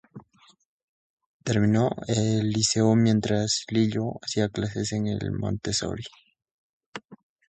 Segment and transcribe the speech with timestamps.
[1.43, 6.05] Terminó el liceo mientras Lillo hacía clases en el Montessori".